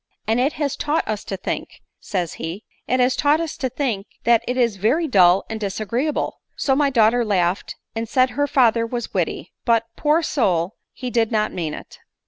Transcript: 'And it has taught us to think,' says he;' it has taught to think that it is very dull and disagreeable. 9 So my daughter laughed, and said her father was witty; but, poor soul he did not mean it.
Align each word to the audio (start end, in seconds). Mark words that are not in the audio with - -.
'And 0.27 0.39
it 0.39 0.53
has 0.53 0.75
taught 0.75 1.07
us 1.07 1.23
to 1.25 1.37
think,' 1.37 1.79
says 1.99 2.33
he;' 2.41 2.65
it 2.87 2.99
has 2.99 3.15
taught 3.15 3.37
to 3.37 3.69
think 3.69 4.07
that 4.23 4.43
it 4.47 4.57
is 4.57 4.77
very 4.77 5.07
dull 5.07 5.45
and 5.47 5.59
disagreeable. 5.59 6.39
9 6.53 6.53
So 6.55 6.75
my 6.75 6.89
daughter 6.89 7.23
laughed, 7.23 7.75
and 7.95 8.09
said 8.09 8.31
her 8.31 8.47
father 8.47 8.87
was 8.87 9.13
witty; 9.13 9.53
but, 9.63 9.85
poor 9.95 10.23
soul 10.23 10.73
he 10.91 11.11
did 11.11 11.31
not 11.31 11.53
mean 11.53 11.75
it. 11.75 11.99